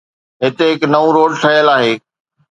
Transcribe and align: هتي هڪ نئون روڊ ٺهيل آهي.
هتي 0.43 0.65
هڪ 0.71 0.81
نئون 0.93 1.09
روڊ 1.17 1.31
ٺهيل 1.41 1.67
آهي. 1.75 1.93